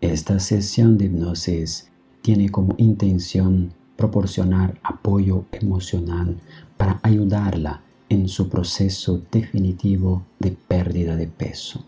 Esta 0.00 0.40
sesión 0.40 0.96
de 0.96 1.04
hipnosis 1.04 1.90
tiene 2.22 2.48
como 2.48 2.74
intención 2.78 3.74
proporcionar 3.96 4.80
apoyo 4.82 5.44
emocional 5.52 6.38
para 6.78 7.00
ayudarla 7.02 7.82
en 8.08 8.26
su 8.28 8.48
proceso 8.48 9.20
definitivo 9.30 10.24
de 10.38 10.52
pérdida 10.52 11.16
de 11.16 11.26
peso. 11.26 11.84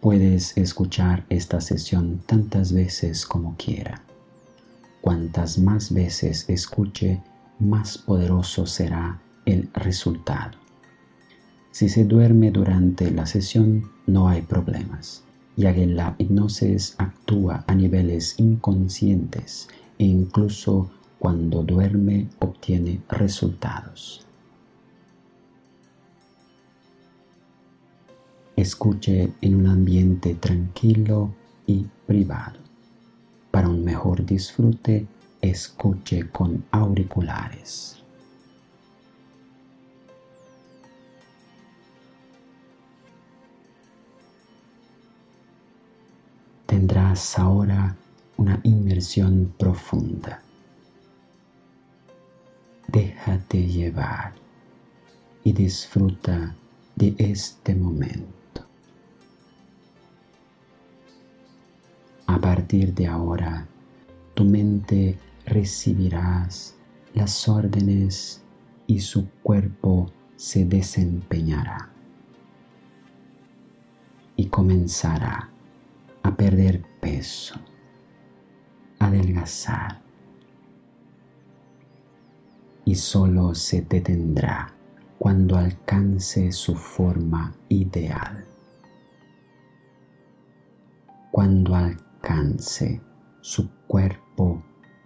Puedes 0.00 0.56
escuchar 0.56 1.24
esta 1.28 1.60
sesión 1.60 2.20
tantas 2.26 2.72
veces 2.72 3.24
como 3.24 3.54
quiera. 3.56 4.02
Cuantas 5.00 5.58
más 5.58 5.94
veces 5.94 6.48
escuche, 6.48 7.22
más 7.60 7.98
poderoso 7.98 8.66
será 8.66 9.22
el 9.46 9.70
resultado. 9.74 10.58
Si 11.70 11.88
se 11.88 12.04
duerme 12.04 12.50
durante 12.50 13.12
la 13.12 13.26
sesión, 13.26 13.92
no 14.08 14.28
hay 14.28 14.42
problemas 14.42 15.22
ya 15.56 15.74
que 15.74 15.86
la 15.86 16.14
hipnosis 16.18 16.94
actúa 16.98 17.64
a 17.66 17.74
niveles 17.74 18.38
inconscientes 18.38 19.68
e 19.98 20.04
incluso 20.04 20.90
cuando 21.18 21.62
duerme 21.62 22.28
obtiene 22.40 23.00
resultados. 23.08 24.26
Escuche 28.56 29.32
en 29.40 29.54
un 29.54 29.66
ambiente 29.66 30.34
tranquilo 30.34 31.32
y 31.66 31.86
privado. 32.06 32.58
Para 33.50 33.68
un 33.68 33.84
mejor 33.84 34.24
disfrute, 34.24 35.06
escuche 35.40 36.28
con 36.30 36.64
auriculares. 36.70 38.01
Tendrás 46.66 47.38
ahora 47.38 47.96
una 48.36 48.60
inmersión 48.62 49.54
profunda. 49.58 50.42
Déjate 52.88 53.66
llevar 53.66 54.34
y 55.44 55.52
disfruta 55.52 56.54
de 56.96 57.14
este 57.18 57.74
momento. 57.74 58.66
A 62.26 62.38
partir 62.38 62.94
de 62.94 63.06
ahora, 63.06 63.66
tu 64.34 64.44
mente 64.44 65.18
recibirás 65.46 66.74
las 67.14 67.48
órdenes 67.48 68.42
y 68.86 69.00
su 69.00 69.28
cuerpo 69.42 70.10
se 70.36 70.64
desempeñará 70.64 71.90
y 74.36 74.46
comenzará 74.46 75.51
a 76.22 76.36
perder 76.36 76.82
peso, 77.00 77.54
adelgazar 78.98 80.00
y 82.84 82.94
solo 82.94 83.54
se 83.54 83.82
detendrá 83.82 84.72
cuando 85.18 85.56
alcance 85.56 86.50
su 86.52 86.74
forma 86.74 87.54
ideal. 87.68 88.44
Cuando 91.30 91.74
alcance 91.74 93.00
su 93.40 93.70
cuerpo 93.86 94.62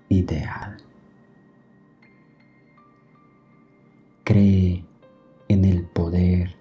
ideal. 0.08 0.76
Cree 4.24 4.84
en 5.48 5.64
el 5.64 5.84
poder 5.84 6.56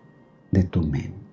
de 0.52 0.64
tu 0.66 0.82
mente. 0.82 1.25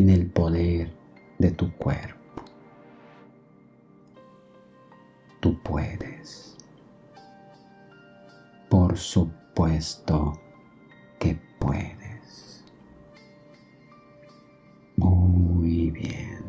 En 0.00 0.08
el 0.08 0.30
poder 0.30 0.90
de 1.38 1.50
tu 1.50 1.70
cuerpo. 1.76 2.42
Tú 5.40 5.62
puedes. 5.62 6.56
Por 8.70 8.96
supuesto 8.96 10.40
que 11.18 11.38
puedes. 11.58 12.64
Muy 14.96 15.90
bien. 15.90 16.44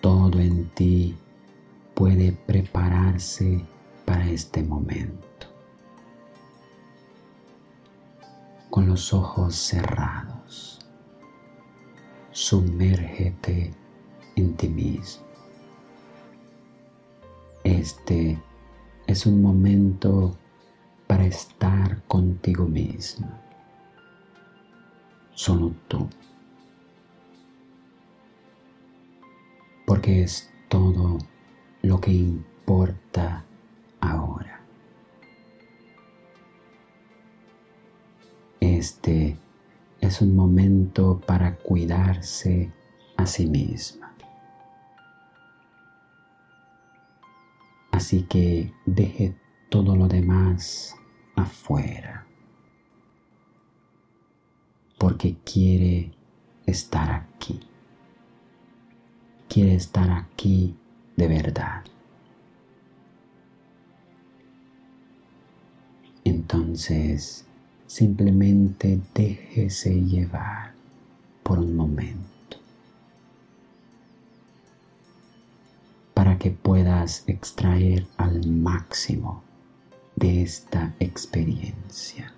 Todo 0.00 0.40
en 0.40 0.68
ti 0.70 1.16
puede 1.94 2.32
prepararse 2.32 3.64
para 4.04 4.28
este 4.28 4.64
momento. 4.64 5.25
Con 8.76 8.86
los 8.86 9.14
ojos 9.14 9.56
cerrados. 9.56 10.78
Sumérgete 12.30 13.72
en 14.34 14.54
ti 14.54 14.68
mismo. 14.68 15.24
Este 17.64 18.38
es 19.06 19.24
un 19.24 19.40
momento 19.40 20.36
para 21.06 21.24
estar 21.24 22.02
contigo 22.02 22.66
mismo. 22.66 23.26
Solo 25.32 25.72
tú. 25.88 26.10
Porque 29.86 30.22
es 30.22 30.50
todo 30.68 31.16
lo 31.80 31.98
que 31.98 32.12
importa 32.12 33.42
ahora. 34.00 34.55
Este 38.66 39.36
es 40.00 40.20
un 40.20 40.34
momento 40.34 41.20
para 41.24 41.54
cuidarse 41.54 42.72
a 43.16 43.24
sí 43.24 43.46
misma. 43.46 44.12
Así 47.92 48.24
que 48.24 48.72
deje 48.84 49.36
todo 49.70 49.94
lo 49.94 50.08
demás 50.08 50.96
afuera. 51.36 52.26
Porque 54.98 55.36
quiere 55.44 56.10
estar 56.66 57.08
aquí. 57.12 57.60
Quiere 59.48 59.76
estar 59.76 60.10
aquí 60.10 60.74
de 61.14 61.28
verdad. 61.28 61.84
Entonces, 66.24 67.45
Simplemente 67.86 69.00
déjese 69.14 70.02
llevar 70.02 70.74
por 71.42 71.58
un 71.58 71.76
momento 71.76 72.58
para 76.14 76.38
que 76.38 76.50
puedas 76.50 77.24
extraer 77.26 78.06
al 78.16 78.46
máximo 78.46 79.42
de 80.16 80.42
esta 80.42 80.94
experiencia. 80.98 82.32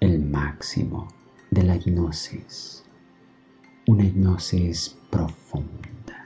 El 0.00 0.24
máximo 0.24 1.08
de 1.50 1.62
la 1.62 1.76
hipnosis 1.76 2.84
una 3.88 4.04
hipnosis 4.04 4.94
profunda. 5.08 6.22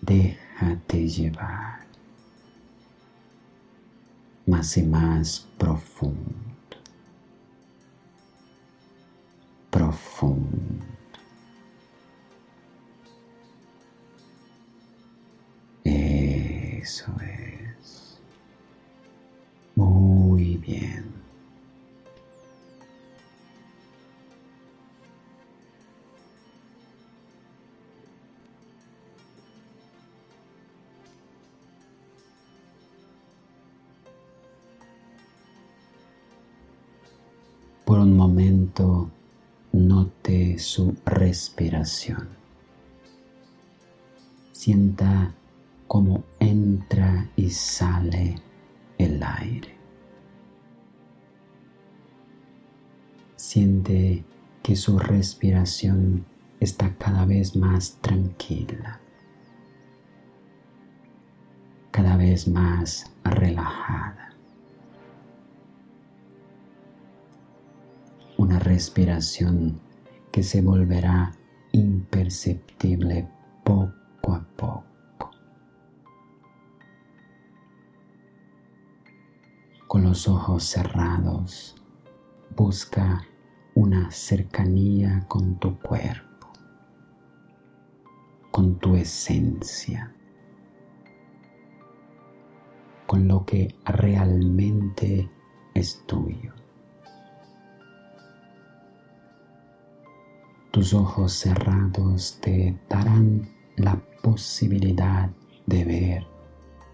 Déjate 0.00 1.06
llevar 1.06 1.79
más 4.46 4.76
y 4.76 4.82
más 4.82 5.46
profundo, 5.58 6.34
profundo. 9.70 10.86
Eso 15.84 17.12
es. 17.20 18.18
Muy 19.76 20.56
bien. 20.56 21.09
Un 38.00 38.16
momento 38.16 39.10
note 39.72 40.58
su 40.58 40.96
respiración. 41.04 42.28
Sienta 44.52 45.34
cómo 45.86 46.24
entra 46.38 47.28
y 47.36 47.50
sale 47.50 48.36
el 48.96 49.22
aire. 49.22 49.74
Siente 53.36 54.24
que 54.62 54.76
su 54.76 54.98
respiración 54.98 56.24
está 56.58 56.94
cada 56.96 57.24
vez 57.26 57.56
más 57.56 57.98
tranquila, 58.00 59.00
cada 61.90 62.16
vez 62.16 62.48
más 62.48 63.10
relajada. 63.24 64.29
Respiración 68.60 69.80
que 70.30 70.42
se 70.42 70.62
volverá 70.62 71.32
imperceptible 71.72 73.28
poco 73.64 74.34
a 74.34 74.46
poco. 74.56 74.90
con 79.90 80.04
los 80.04 80.28
ojos 80.28 80.62
cerrados, 80.62 81.74
busca 82.54 83.26
una 83.74 84.08
cercanía 84.12 85.24
con 85.26 85.58
tu 85.58 85.80
cuerpo, 85.80 86.46
con 88.52 88.78
tu 88.78 88.94
esencia, 88.94 90.14
con 93.08 93.26
lo 93.26 93.44
que 93.44 93.74
realmente 93.84 95.28
es 95.74 96.04
tuyo. 96.06 96.59
Tus 100.80 100.94
ojos 100.94 101.34
cerrados 101.34 102.38
te 102.40 102.74
darán 102.88 103.46
la 103.76 104.00
posibilidad 104.22 105.28
de 105.66 105.84
ver 105.84 106.26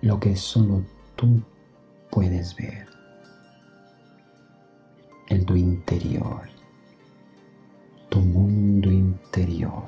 lo 0.01 0.19
que 0.19 0.35
solo 0.35 0.83
tú 1.15 1.41
puedes 2.11 2.57
ver 2.57 2.89
en 5.29 5.47
tu 5.47 5.55
interior, 5.55 6.49
tu 8.09 8.19
mundo 8.19 8.91
interior, 8.91 9.87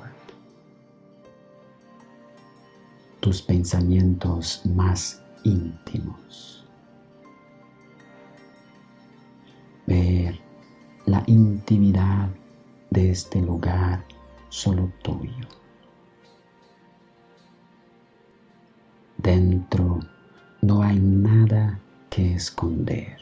tus 3.19 3.41
pensamientos 3.41 4.61
más 4.65 5.21
íntimos. 5.43 6.65
Ver 9.85 10.39
la 11.05 11.21
intimidad 11.27 12.29
de 12.89 13.11
este 13.11 13.41
lugar 13.41 14.03
solo 14.49 14.91
tuyo. 15.01 15.47
Dentro 19.17 19.99
no 20.61 20.81
hay 20.81 20.99
nada 20.99 21.79
que 22.09 22.35
esconder. 22.35 23.17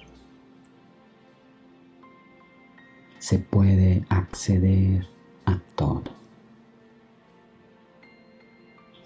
Se 3.19 3.39
puede 3.39 4.05
acceder 4.09 5.07
a 5.45 5.59
todo. 5.75 6.11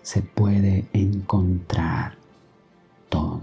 Se 0.01 0.21
puede 0.21 0.87
encontrar 0.93 2.17
todo. 3.09 3.41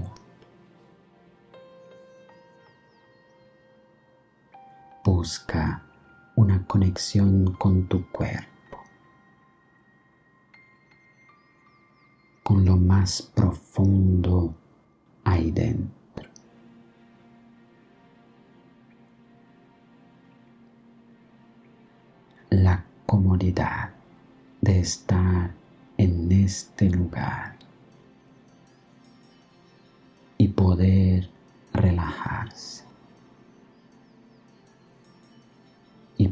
Busca 5.05 5.88
una 6.39 6.65
conexión 6.69 7.53
con 7.55 7.89
tu 7.89 8.09
cuerpo, 8.13 8.79
con 12.45 12.65
lo 12.65 12.77
más 12.77 13.23
profundo 13.23 14.55
ahí 15.25 15.51
dentro. 15.51 15.99
la 22.51 22.85
comodidad 23.05 23.91
de 24.61 24.79
estar 24.81 25.53
en 25.97 26.33
este 26.33 26.89
lugar 26.89 27.57
y 30.39 30.49
poder 30.49 31.29
relajarse 31.73 32.88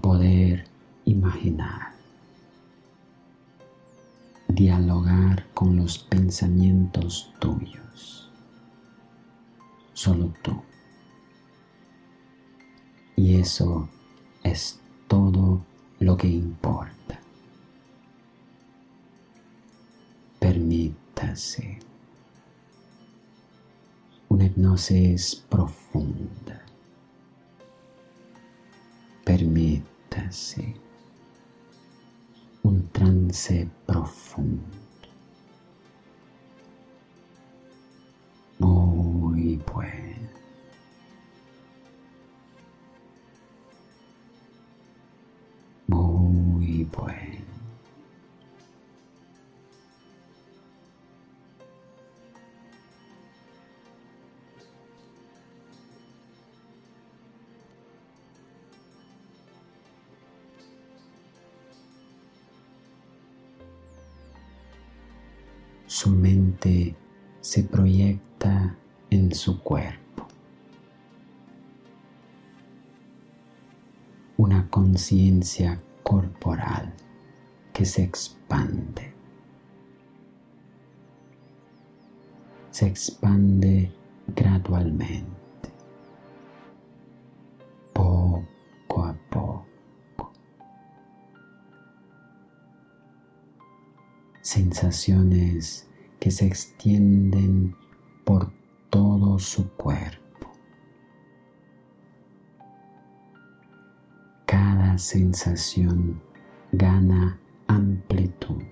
poder 0.06 0.64
imaginar, 1.04 1.92
dialogar 4.46 5.48
con 5.52 5.74
los 5.76 5.98
pensamientos 5.98 7.34
tuyos, 7.40 8.30
solo 9.94 10.32
tú. 10.44 10.62
Y 13.16 13.40
eso 13.40 13.88
es 14.44 14.78
todo 15.08 15.64
lo 15.98 16.16
que 16.16 16.28
importa. 16.28 17.18
Permítase 20.38 21.80
una 24.28 24.44
hipnosis 24.44 25.34
profunda. 25.48 26.65
Permítase 30.16 30.74
un 32.62 32.88
trance 32.90 33.68
profundo. 33.84 34.64
Muy 38.58 39.60
bueno. 39.72 40.06
su 46.96 47.25
en 69.26 69.34
su 69.34 69.60
cuerpo. 69.60 70.28
Una 74.36 74.68
conciencia 74.70 75.80
corporal 76.04 76.92
que 77.72 77.84
se 77.84 78.04
expande. 78.04 79.12
Se 82.70 82.86
expande 82.86 83.90
gradualmente, 84.28 85.70
poco 87.92 89.04
a 89.04 89.14
poco. 89.30 90.32
Sensaciones 94.40 95.88
que 96.20 96.30
se 96.30 96.46
extienden 96.46 97.74
por 98.24 98.52
su 99.38 99.70
cuerpo. 99.76 100.52
Cada 104.46 104.98
sensación 104.98 106.20
gana 106.72 107.38
amplitud. 107.66 108.62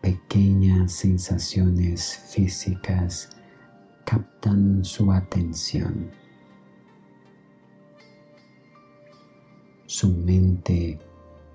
Pequeñas 0.00 0.92
sensaciones 0.92 2.16
físicas 2.32 3.30
captan 4.04 4.84
su 4.84 5.10
atención. 5.10 6.10
Su 9.86 10.10
mente 10.10 10.98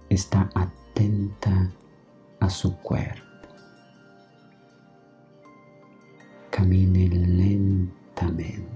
está 0.10 0.50
atenta 0.56 1.72
a 2.40 2.50
su 2.50 2.78
cuerpo. 2.78 3.31
Camine 6.62 7.10
lentamente. 7.10 8.70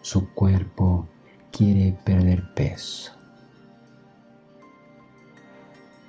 Su 0.00 0.28
cuerpo 0.34 1.06
quiere 1.52 1.96
perder 2.04 2.42
peso. 2.54 3.12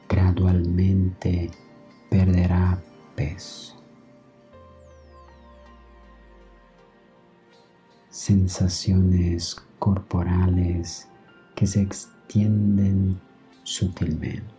Gradualmente 0.10 1.52
perderá 2.10 2.82
peso. 3.16 3.80
Sensaciones 8.10 9.58
corporales 9.78 11.08
que 11.56 11.68
se 11.68 11.84
extienden 11.84 13.22
sutilmente. 13.62 14.59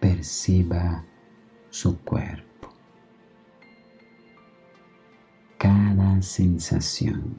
Perciba 0.00 1.04
su 1.70 1.98
cuerpo. 2.02 2.68
Cada 5.58 6.22
sensación. 6.22 7.36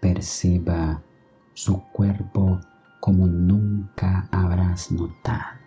Perciba 0.00 1.02
su 1.54 1.82
cuerpo 1.92 2.60
como 3.00 3.26
nunca 3.26 4.28
habrás 4.30 4.92
notado. 4.92 5.58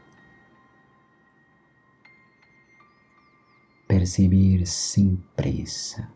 Percibir 3.87 4.67
sin 4.67 5.17
prisa. 5.35 6.09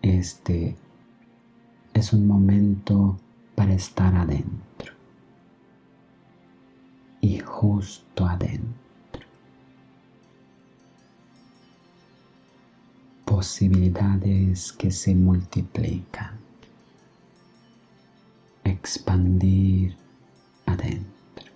Este 0.00 0.76
es 1.92 2.12
un 2.12 2.26
momento 2.26 3.18
para 3.60 3.74
estar 3.74 4.14
adentro 4.14 4.94
y 7.20 7.40
justo 7.40 8.24
adentro. 8.24 9.26
Posibilidades 13.26 14.72
que 14.72 14.90
se 14.90 15.14
multiplican. 15.14 16.40
Expandir 18.64 19.94
adentro. 20.64 21.52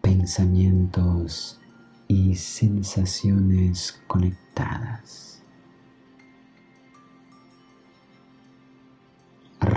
Pensamientos 0.00 1.60
y 2.08 2.34
sensaciones 2.36 4.00
conectadas. 4.06 5.35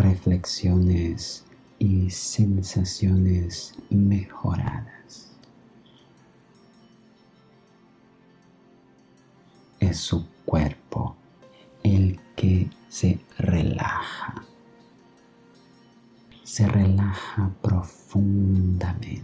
Reflexiones 0.09 1.45
y 1.77 2.09
sensaciones 2.09 3.75
mejoradas. 3.91 5.31
Es 9.79 9.97
su 9.97 10.25
cuerpo 10.45 11.15
el 11.83 12.19
que 12.35 12.71
se 12.87 13.19
relaja. 13.37 14.43
Se 16.43 16.67
relaja 16.67 17.51
profundamente. 17.61 19.21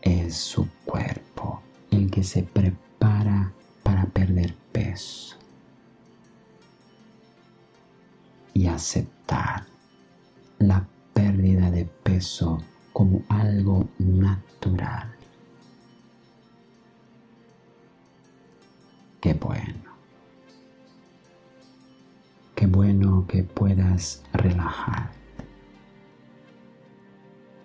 Es 0.00 0.34
su 0.34 0.66
cuerpo 0.86 1.60
el 1.90 2.10
que 2.10 2.24
se 2.24 2.42
prepara 2.42 3.52
para 3.82 4.06
perder 4.06 4.56
peso 4.72 5.36
aceptar 8.76 9.64
la 10.58 10.86
pérdida 11.14 11.70
de 11.70 11.86
peso 11.86 12.62
como 12.92 13.22
algo 13.28 13.88
natural. 13.98 15.08
Qué 19.20 19.32
bueno. 19.34 19.96
Qué 22.54 22.66
bueno 22.66 23.26
que 23.26 23.42
puedas 23.42 24.22
relajar. 24.32 25.10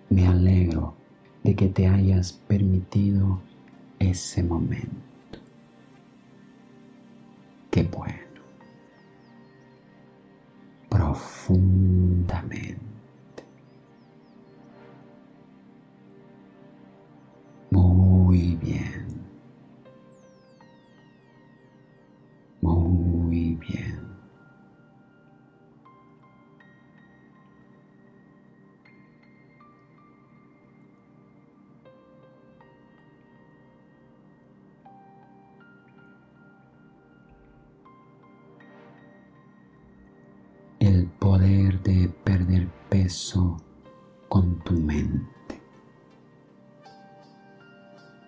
Me 0.08 0.26
alegro 0.26 0.94
de 1.42 1.54
que 1.54 1.68
te 1.68 1.88
hayas 1.88 2.32
permitido 2.32 3.38
ese 3.98 4.42
momento. 4.42 5.38
Qué 7.70 7.82
bueno. 7.84 8.31
Profundamente. 11.12 12.81
Con 44.28 44.58
tu 44.60 44.72
mente. 44.72 45.60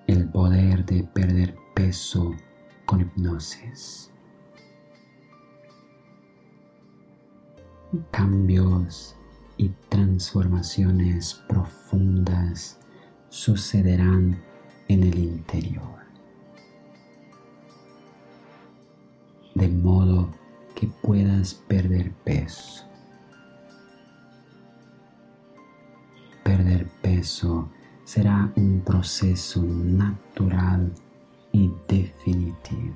El 0.06 0.28
poder 0.28 0.84
de 0.84 1.04
perder 1.04 1.56
peso 1.74 2.34
con 2.84 3.00
hipnosis. 3.00 4.10
Cambios 8.10 9.16
y 9.56 9.70
transformaciones 9.88 11.42
profundas 11.48 12.78
sucederán 13.30 14.38
en 14.88 15.02
el 15.02 15.18
interior. 15.18 16.04
De 19.54 19.68
modo 19.68 20.28
que 20.74 20.88
puedas 20.88 21.54
perder 21.54 22.12
peso. 22.12 22.93
Perder 27.24 27.30
peso 27.30 27.70
será 28.04 28.52
un 28.56 28.82
proceso 28.82 29.62
natural 29.62 30.92
y 31.52 31.72
definitivo. 31.88 32.94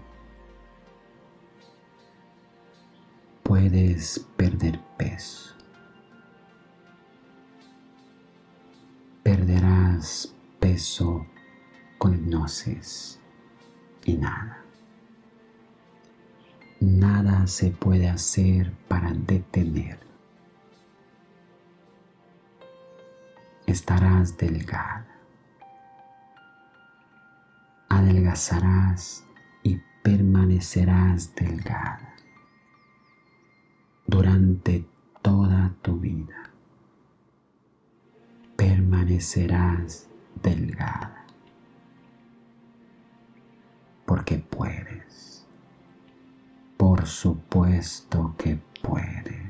Puedes 3.43 4.19
perder 4.37 4.79
peso. 4.99 5.55
Perderás 9.23 10.35
peso 10.61 11.27
con 11.97 12.15
hipnosis 12.15 13.19
y 14.05 14.19
nada. 14.19 14.63
Nada 16.81 17.47
se 17.47 17.71
puede 17.71 18.11
hacer 18.11 18.75
para 18.89 19.15
detener. 19.15 20.08
Estarás 23.69 24.39
delgada 24.39 25.19
adelgazarás 27.89 29.25
y 29.63 29.81
permanecerás 30.03 31.35
delgada 31.35 32.15
durante 34.07 34.87
toda 35.21 35.75
tu 35.83 35.99
vida. 35.99 36.51
Permanecerás 38.57 40.09
delgada 40.43 41.27
porque 44.07 44.39
puedes. 44.39 45.47
Por 46.77 47.07
supuesto 47.07 48.35
que 48.39 48.59
puedes. 48.83 49.48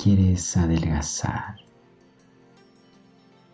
Quieres 0.00 0.56
adelgazar, 0.56 1.56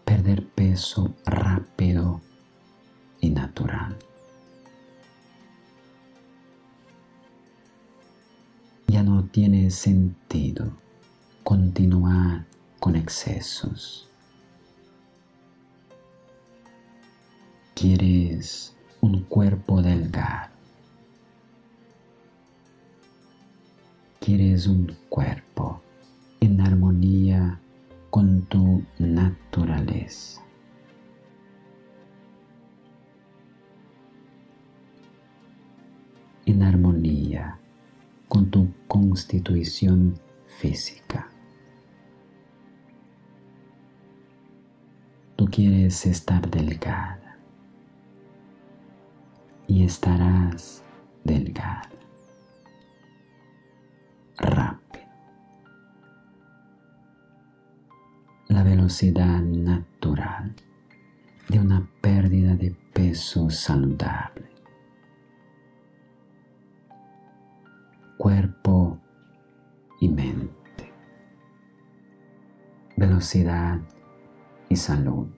perder 0.04 0.46
peso 0.46 1.14
rápido 1.24 2.20
y 3.18 3.30
natural. 3.30 3.96
Ya 8.88 9.02
no 9.02 9.24
tiene 9.24 9.70
sentido 9.70 10.70
continuar 11.42 12.44
con 12.78 12.94
excesos. 12.94 14.06
Quieres 17.74 18.76
un 19.00 19.22
cuerpo 19.22 19.80
delgado. 19.80 20.52
Quieres 24.20 24.66
un 24.66 24.94
cuerpo 25.08 25.80
en 26.44 26.60
armonía 26.60 27.58
con 28.10 28.42
tu 28.42 28.82
naturaleza. 28.98 30.42
En 36.44 36.62
armonía 36.62 37.58
con 38.28 38.50
tu 38.50 38.68
constitución 38.86 40.18
física. 40.58 41.28
Tú 45.36 45.46
quieres 45.46 46.04
estar 46.04 46.50
delgada 46.50 47.38
y 49.66 49.84
estarás 49.84 50.84
delgada. 51.24 51.88
Velocidad 58.84 59.40
natural 59.40 60.54
de 61.48 61.58
una 61.58 61.88
pérdida 62.02 62.54
de 62.54 62.70
peso 62.92 63.48
saludable. 63.48 64.44
Cuerpo 68.18 68.98
y 70.00 70.08
mente. 70.10 70.92
Velocidad 72.94 73.80
y 74.68 74.76
salud. 74.76 75.28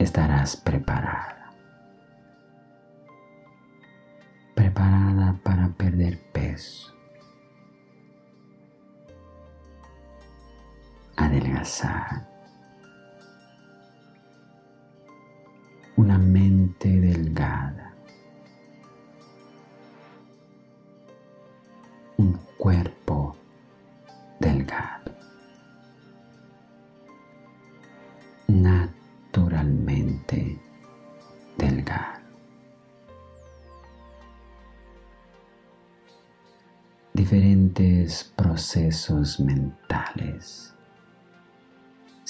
Estarás 0.00 0.56
preparada. 0.56 1.52
Preparada 4.56 5.38
para 5.44 5.68
perder 5.68 6.18
peso. 6.32 7.01
Adelgazar. 11.32 12.28
Una 15.96 16.18
mente 16.18 16.90
delgada. 16.90 17.94
Un 22.18 22.38
cuerpo 22.58 23.34
delgado. 24.40 25.12
naturalmente 28.48 30.58
delgado. 31.56 32.20
Diferentes 37.14 38.24
procesos 38.36 39.40
mentales 39.40 40.74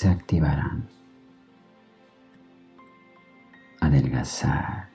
se 0.02 0.08
activarán. 0.08 0.88
Adelgazar. 3.80 4.88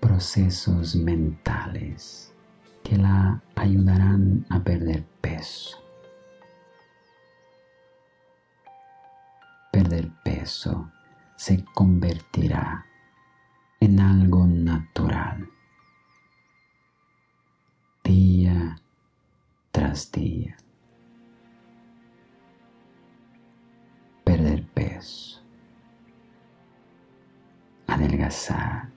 Procesos 0.00 0.96
mentales 0.96 2.34
que 2.82 2.96
la 2.96 3.40
ayudarán 3.54 4.44
a 4.50 4.58
perder 4.58 5.04
peso. 5.20 5.80
Perder 9.70 10.10
peso 10.24 10.90
se 11.36 11.64
convertirá 11.72 12.84
en 13.78 14.00
algo 14.00 14.44
natural 14.44 15.48
día 18.02 18.76
tras 19.70 20.10
día. 20.10 20.59
Peso, 25.00 25.40
adelgazar 27.86 28.88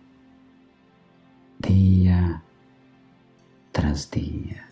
día 1.59 2.41
tras 3.71 4.11
día, 4.11 4.67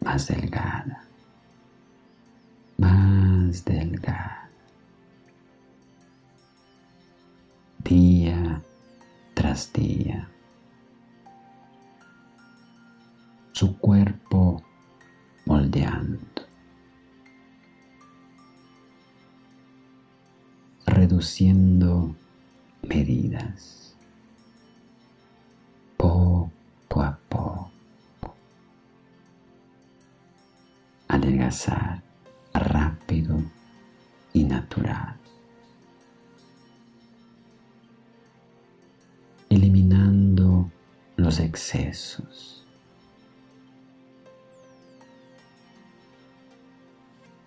más 0.00 0.26
delgada, 0.26 1.04
más 2.78 3.64
delgada, 3.64 4.50
día 7.84 8.60
tras 9.34 9.72
día. 9.72 10.28
Su 13.52 13.78
cuerpo 13.78 14.62
moldeando, 15.44 16.29
reduciendo 21.10 22.14
medidas 22.82 23.96
poco 25.96 27.02
a 27.02 27.18
poco. 27.28 27.70
Adelgazar 31.08 32.00
rápido 32.54 33.42
y 34.32 34.44
natural. 34.44 35.16
Eliminando 39.48 40.70
los 41.16 41.40
excesos. 41.40 42.64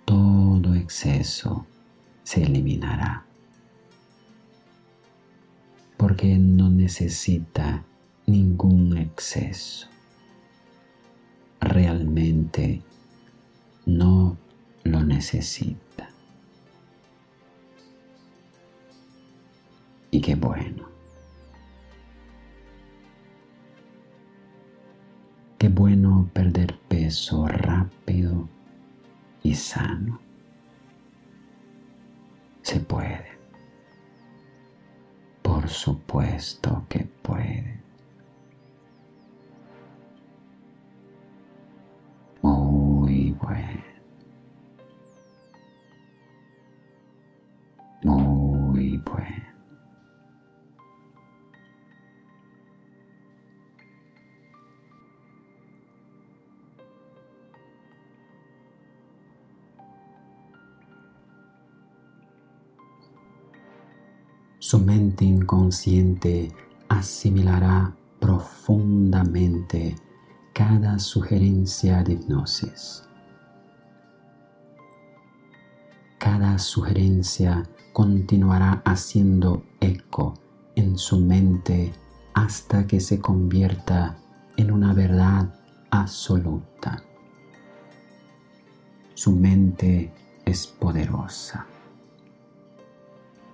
Todo 0.04 0.76
exceso 0.76 1.65
se 2.23 2.43
eliminará 2.43 3.26
porque 6.04 6.38
no 6.38 6.70
necesita 6.70 7.86
ningún 8.26 8.98
exceso. 8.98 9.88
Realmente 11.62 12.82
no 13.86 14.36
lo 14.84 15.02
necesita. 15.02 16.10
Y 20.12 20.20
qué 20.20 20.36
bueno. 20.36 20.89
Qué 25.58 25.70
bueno 25.70 26.30
perder 26.34 26.78
peso 26.89 27.48
rápido 27.48 28.50
y 29.42 29.56
sano. 29.56 30.20
Se 32.62 32.82
puede. 32.82 33.33
Por 35.63 35.71
supuesto 35.71 36.84
que 36.89 37.08
puede. 37.21 37.80
Muy 42.41 43.32
bueno. 43.32 43.84
Muy 48.04 48.97
bueno. 48.97 49.33
Su 64.65 64.80
mente 64.80 65.26
inconsciente 65.26 66.49
asimilará 66.88 67.93
profundamente 68.21 69.97
cada 70.54 70.99
sugerencia 70.99 72.02
de 72.02 72.13
hipnosis. 72.13 73.04
Cada 76.17 76.58
sugerencia 76.60 77.67
continuará 77.91 78.82
haciendo 78.86 79.65
eco 79.82 80.36
en 80.78 80.97
su 80.97 81.19
mente 81.19 81.91
hasta 82.34 82.88
que 82.88 83.02
se 83.02 83.19
convierta 83.19 84.17
en 84.56 84.71
una 84.71 84.93
verdad 84.93 85.54
absoluta. 85.91 87.04
Su 89.13 89.34
mente 89.34 90.13
es 90.45 90.67
poderosa. 90.67 91.67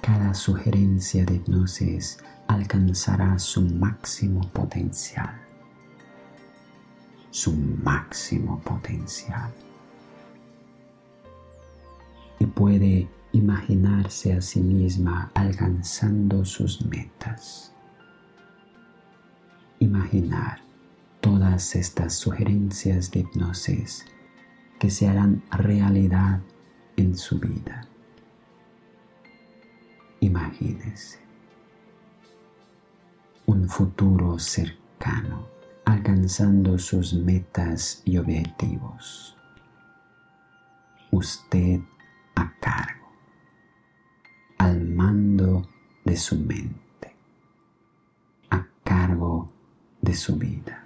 Cada 0.02 0.34
sugerencia 0.34 1.26
de 1.26 1.36
hipnosis 1.36 2.20
alcanzará 2.48 3.38
su 3.38 3.62
máximo 3.62 4.42
potencial. 4.52 5.40
Su 7.30 7.54
máximo 7.54 8.60
potencial. 8.62 9.52
Y 12.40 12.46
puede 12.46 13.10
imaginarse 13.34 14.34
a 14.34 14.42
sí 14.42 14.62
misma 14.62 15.32
alcanzando 15.34 16.46
sus 16.46 16.84
metas. 16.86 17.74
Imaginar 19.80 20.62
todas 21.20 21.76
estas 21.76 22.14
sugerencias 22.16 23.12
de 23.12 23.20
hipnosis 23.22 24.06
que 24.80 24.90
se 24.90 25.08
harán 25.08 25.44
realidad 25.52 26.40
en 26.96 27.18
su 27.18 27.40
vida. 27.40 27.89
Imagínese 30.22 31.20
un 33.46 33.68
futuro 33.68 34.38
cercano 34.38 35.48
alcanzando 35.86 36.78
sus 36.78 37.14
metas 37.14 38.02
y 38.06 38.18
objetivos. 38.18 39.36
Usted 41.12 41.80
a 42.36 42.54
cargo, 42.60 43.12
al 44.60 44.86
mando 44.86 45.68
de 46.06 46.16
su 46.16 46.36
mente, 46.36 47.16
a 48.52 48.68
cargo 48.84 49.50
de 50.02 50.14
su 50.14 50.36
vida. 50.36 50.84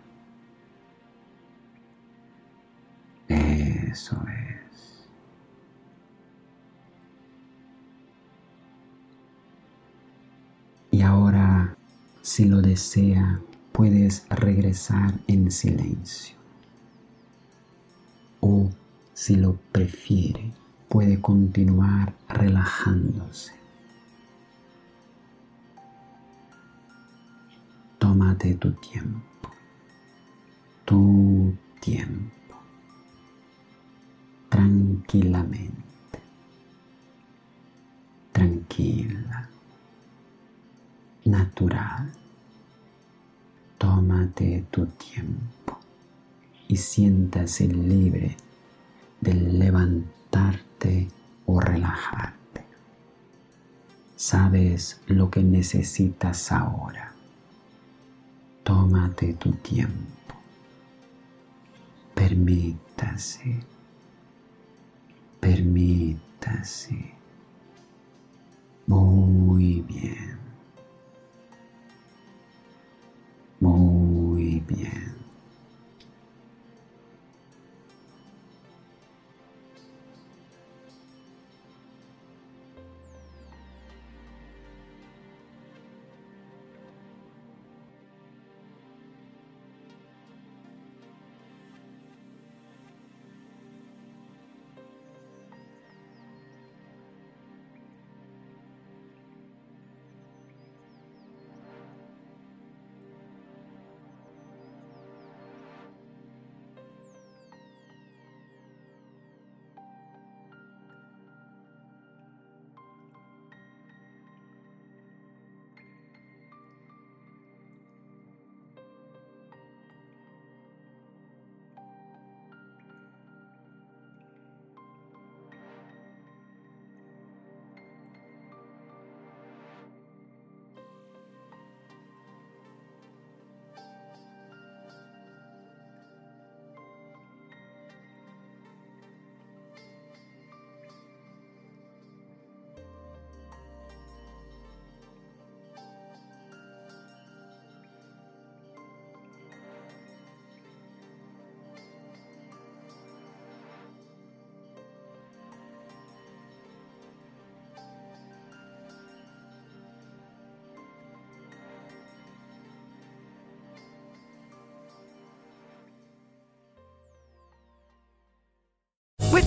Eso 3.27 4.23
es. 4.27 4.62
Y 10.93 11.01
ahora, 11.01 11.75
si 12.21 12.45
lo 12.45 12.61
desea, 12.61 13.41
puedes 13.71 14.27
regresar 14.29 15.19
en 15.25 15.49
silencio. 15.49 16.35
O, 18.41 18.69
si 19.11 19.35
lo 19.35 19.55
prefiere, 19.71 20.53
puede 20.89 21.19
continuar 21.19 22.13
relajándose. 22.29 23.53
Tómate 27.97 28.53
tu 28.53 28.71
tiempo, 28.73 29.49
tu 30.85 31.57
tiempo 31.81 32.55
tranquilamente, 34.47 36.19
tranquila, 38.31 39.32
natural. 41.25 42.11
Tómate 43.77 44.65
tu 44.71 44.85
tiempo 44.85 45.77
y 46.67 46.77
siéntase 46.77 47.67
libre 47.67 48.37
de 49.19 49.33
levantarte 49.33 51.09
o 51.45 51.59
relajarte. 51.59 52.65
Sabes 54.15 55.01
lo 55.07 55.29
que 55.29 55.43
necesitas 55.43 56.51
ahora. 56.51 57.13
Tómate 58.63 59.33
tu 59.33 59.51
tiempo. 59.51 60.35
Permítase 62.15 63.73
Permítase. 65.43 67.11
Muy 68.87 69.81
bien. 69.81 70.22